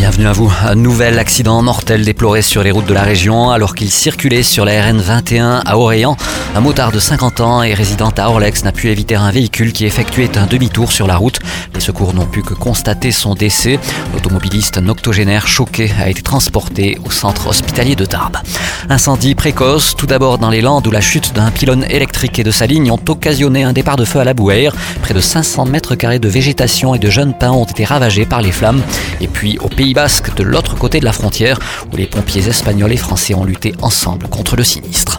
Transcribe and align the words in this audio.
Bienvenue 0.00 0.28
à 0.28 0.32
vous. 0.32 0.50
Un 0.64 0.76
nouvel 0.76 1.18
accident 1.18 1.60
mortel 1.60 2.06
déploré 2.06 2.40
sur 2.40 2.62
les 2.62 2.70
routes 2.70 2.86
de 2.86 2.94
la 2.94 3.02
région 3.02 3.50
alors 3.50 3.74
qu'il 3.74 3.90
circulait 3.90 4.42
sur 4.42 4.64
la 4.64 4.82
RN 4.82 4.98
21 4.98 5.60
à 5.66 5.76
Orléans. 5.76 6.16
Un 6.56 6.60
motard 6.60 6.90
de 6.90 6.98
50 6.98 7.40
ans 7.40 7.62
et 7.62 7.74
résident 7.74 8.08
à 8.16 8.30
Orlex 8.30 8.64
n'a 8.64 8.72
pu 8.72 8.88
éviter 8.88 9.14
un 9.14 9.30
véhicule 9.30 9.74
qui 9.74 9.84
effectuait 9.84 10.38
un 10.38 10.46
demi-tour 10.46 10.90
sur 10.90 11.06
la 11.06 11.16
route. 11.16 11.38
Les 11.74 11.80
secours 11.80 12.14
n'ont 12.14 12.24
pu 12.24 12.42
que 12.42 12.54
constater 12.54 13.12
son 13.12 13.34
décès. 13.34 13.78
L'automobiliste 14.14 14.80
octogénaire 14.88 15.46
choqué 15.46 15.92
a 16.00 16.08
été 16.08 16.22
transporté 16.22 16.98
au 17.04 17.10
centre 17.10 17.48
hospitalier 17.48 17.94
de 17.94 18.06
Tarbes. 18.06 18.38
Incendie 18.88 19.34
précoce, 19.34 19.94
tout 19.96 20.06
d'abord 20.06 20.38
dans 20.38 20.50
les 20.50 20.62
Landes 20.62 20.86
où 20.86 20.90
la 20.90 21.02
chute 21.02 21.34
d'un 21.34 21.50
pylône 21.50 21.84
électrique 21.90 22.38
et 22.38 22.42
de 22.42 22.50
sa 22.50 22.66
ligne 22.66 22.90
ont 22.90 23.00
occasionné 23.06 23.64
un 23.64 23.74
départ 23.74 23.96
de 23.96 24.06
feu 24.06 24.20
à 24.20 24.24
la 24.24 24.32
Bouère. 24.32 24.74
Près 25.02 25.12
de 25.12 25.20
500 25.20 25.66
mètres 25.66 25.94
carrés 25.94 26.18
de 26.18 26.28
végétation 26.28 26.94
et 26.94 26.98
de 26.98 27.10
jeunes 27.10 27.34
pins 27.34 27.52
ont 27.52 27.66
été 27.66 27.84
ravagés 27.84 28.24
par 28.24 28.40
les 28.40 28.50
flammes. 28.50 28.82
Et 29.20 29.28
puis 29.28 29.58
au 29.58 29.68
Pays 29.68 29.89
Basque, 29.94 30.34
de 30.34 30.42
l'autre 30.42 30.76
côté 30.76 31.00
de 31.00 31.04
la 31.04 31.12
frontière, 31.12 31.58
où 31.92 31.96
les 31.96 32.06
pompiers 32.06 32.46
espagnols 32.48 32.92
et 32.92 32.96
français 32.96 33.34
ont 33.34 33.44
lutté 33.44 33.74
ensemble 33.82 34.28
contre 34.28 34.56
le 34.56 34.64
sinistre. 34.64 35.18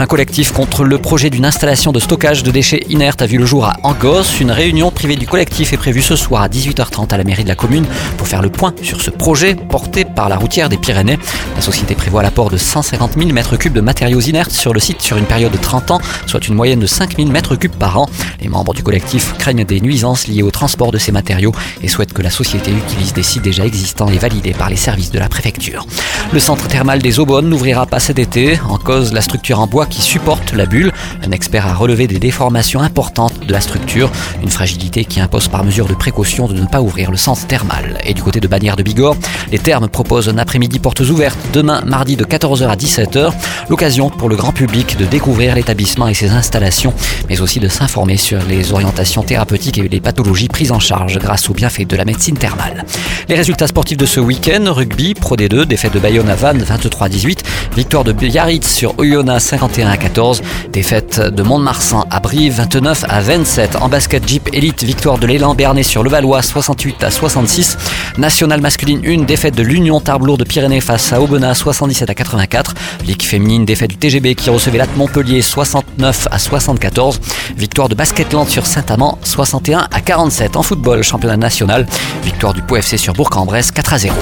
Un 0.00 0.06
collectif 0.06 0.52
contre 0.52 0.84
le 0.84 0.98
projet 0.98 1.28
d'une 1.28 1.44
installation 1.44 1.90
de 1.90 1.98
stockage 1.98 2.44
de 2.44 2.52
déchets 2.52 2.86
inertes 2.88 3.20
a 3.20 3.26
vu 3.26 3.36
le 3.36 3.44
jour 3.44 3.64
à 3.64 3.78
Angos. 3.82 4.38
Une 4.40 4.52
réunion 4.52 4.92
privée 4.92 5.16
du 5.16 5.26
collectif 5.26 5.72
est 5.72 5.76
prévue 5.76 6.02
ce 6.02 6.14
soir 6.14 6.42
à 6.42 6.48
18h30 6.48 7.12
à 7.12 7.16
la 7.16 7.24
mairie 7.24 7.42
de 7.42 7.48
la 7.48 7.56
commune 7.56 7.84
pour 8.16 8.28
faire 8.28 8.40
le 8.40 8.48
point 8.48 8.72
sur 8.80 9.00
ce 9.00 9.10
projet 9.10 9.56
porté 9.56 10.04
par 10.04 10.28
la 10.28 10.36
routière 10.36 10.68
des 10.68 10.76
Pyrénées. 10.76 11.18
La 11.56 11.62
société 11.62 11.96
prévoit 11.96 12.22
l'apport 12.22 12.48
de 12.48 12.56
150 12.56 13.14
000 13.14 13.30
m3 13.30 13.72
de 13.72 13.80
matériaux 13.80 14.20
inertes 14.20 14.52
sur 14.52 14.72
le 14.72 14.78
site 14.78 15.02
sur 15.02 15.16
une 15.16 15.24
période 15.24 15.50
de 15.50 15.56
30 15.56 15.90
ans, 15.90 16.00
soit 16.26 16.46
une 16.46 16.54
moyenne 16.54 16.78
de 16.78 16.86
5 16.86 17.16
000 17.16 17.30
m3 17.30 17.68
par 17.68 17.98
an. 17.98 18.08
Les 18.40 18.48
membres 18.48 18.74
du 18.74 18.84
collectif 18.84 19.34
craignent 19.36 19.64
des 19.64 19.80
nuisances 19.80 20.28
liées 20.28 20.44
au 20.44 20.52
transport 20.52 20.92
de 20.92 20.98
ces 20.98 21.10
matériaux 21.10 21.52
et 21.82 21.88
souhaitent 21.88 22.12
que 22.12 22.22
la 22.22 22.30
société 22.30 22.70
utilise 22.70 23.14
des 23.14 23.24
sites 23.24 23.42
déjà 23.42 23.66
existants 23.66 24.06
et 24.06 24.18
validés 24.18 24.52
par 24.52 24.70
les 24.70 24.76
services 24.76 25.10
de 25.10 25.18
la 25.18 25.28
préfecture. 25.28 25.88
Le 26.32 26.38
centre 26.38 26.68
thermal 26.68 27.02
des 27.02 27.18
Aubonnes 27.18 27.48
n'ouvrira 27.48 27.84
pas 27.86 27.98
cet 27.98 28.20
été. 28.20 28.60
En 28.68 28.78
cause, 28.78 29.12
la 29.12 29.22
structure 29.22 29.58
en 29.58 29.66
bois 29.66 29.87
qui 29.88 30.00
supporte 30.00 30.52
la 30.52 30.66
bulle. 30.66 30.92
Un 31.26 31.32
expert 31.32 31.66
a 31.66 31.74
relevé 31.74 32.06
des 32.06 32.18
déformations 32.18 32.80
importantes 32.80 33.46
de 33.46 33.52
la 33.52 33.60
structure, 33.60 34.10
une 34.42 34.50
fragilité 34.50 35.04
qui 35.04 35.20
impose 35.20 35.48
par 35.48 35.64
mesure 35.64 35.86
de 35.86 35.94
précaution 35.94 36.46
de 36.48 36.54
ne 36.54 36.66
pas 36.66 36.80
ouvrir 36.80 37.10
le 37.10 37.16
centre 37.16 37.46
thermal. 37.46 37.98
Et 38.04 38.14
du 38.14 38.22
côté 38.22 38.40
de 38.40 38.48
Bagnères 38.48 38.76
de 38.76 38.82
Bigorre, 38.82 39.16
les 39.50 39.58
thermes 39.58 39.88
proposent 39.88 40.28
un 40.28 40.38
après-midi 40.38 40.78
portes 40.78 41.00
ouvertes 41.00 41.38
demain 41.52 41.82
mardi 41.86 42.16
de 42.16 42.24
14h 42.24 42.68
à 42.68 42.76
17h. 42.76 43.32
L'occasion 43.68 44.10
pour 44.10 44.28
le 44.28 44.36
grand 44.36 44.52
public 44.52 44.96
de 44.96 45.04
découvrir 45.04 45.54
l'établissement 45.54 46.08
et 46.08 46.14
ses 46.14 46.30
installations, 46.30 46.92
mais 47.28 47.40
aussi 47.40 47.60
de 47.60 47.68
s'informer 47.68 48.16
sur 48.16 48.38
les 48.48 48.72
orientations 48.72 49.22
thérapeutiques 49.22 49.78
et 49.78 49.88
les 49.88 50.00
pathologies 50.00 50.48
prises 50.48 50.72
en 50.72 50.80
charge 50.80 51.18
grâce 51.18 51.48
aux 51.48 51.54
bienfaits 51.54 51.86
de 51.86 51.96
la 51.96 52.04
médecine 52.04 52.36
thermale. 52.36 52.84
Les 53.28 53.34
résultats 53.34 53.66
sportifs 53.66 53.98
de 53.98 54.06
ce 54.06 54.20
week-end, 54.20 54.64
rugby, 54.72 55.14
Pro 55.14 55.36
D2, 55.36 55.64
défaite 55.64 55.92
de 55.94 55.98
Bayonne 55.98 56.28
à 56.28 56.34
Vannes 56.34 56.62
23-18, 56.62 57.38
victoire 57.76 58.04
de 58.04 58.12
Biarritz 58.12 58.66
sur 58.66 58.98
Oyonnax 58.98 59.44
51 59.44 59.77
à 59.86 59.96
14, 59.96 60.42
défaite 60.72 61.20
de 61.20 61.42
Mont-de-Marsan 61.42 62.04
à 62.10 62.18
Brive 62.18 62.54
29 62.54 63.04
à 63.08 63.20
27. 63.20 63.76
En 63.76 63.88
basket 63.88 64.26
Jeep 64.26 64.48
Elite, 64.52 64.82
victoire 64.82 65.18
de 65.18 65.26
l'élan 65.26 65.54
Bernet 65.54 65.84
sur 65.84 66.02
Levallois 66.02 66.42
68 66.42 67.04
à 67.04 67.10
66. 67.10 67.78
Nationale 68.18 68.60
masculine 68.60 69.00
1, 69.06 69.22
défaite 69.22 69.54
de 69.54 69.62
l'Union 69.62 70.00
Tarbes-Lourdes 70.00 70.40
de 70.40 70.44
Pyrénées 70.44 70.80
face 70.80 71.12
à 71.12 71.20
Aubenas 71.20 71.54
77 71.54 72.10
à 72.10 72.14
84. 72.14 72.74
Ligue 73.06 73.22
féminine, 73.22 73.64
défaite 73.64 73.90
du 73.90 73.96
TGB 73.96 74.34
qui 74.34 74.50
recevait 74.50 74.78
Latte 74.78 74.96
Montpellier 74.96 75.42
69 75.42 76.26
à 76.30 76.38
74. 76.38 77.20
Victoire 77.56 77.88
de 77.88 77.94
Basketland 77.94 78.48
sur 78.48 78.66
Saint-Amand 78.66 79.18
61 79.22 79.86
à 79.92 80.00
47. 80.00 80.56
En 80.56 80.62
football, 80.64 81.04
championnat 81.04 81.36
national, 81.36 81.86
victoire 82.24 82.52
du 82.52 82.62
POFC 82.62 82.98
sur 82.98 83.12
Bourg-en-Bresse 83.14 83.70
4 83.70 83.92
à 83.92 83.98
0. 83.98 84.14